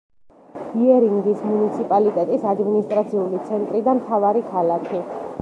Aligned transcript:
იერინგის 0.85 1.43
მუნიციპალიტეტის 1.49 2.49
ადმინისტრაციული 2.53 3.45
ცენტრი 3.51 3.85
და 3.91 3.97
მთავარი 4.01 4.45
ქალაქი. 4.51 5.07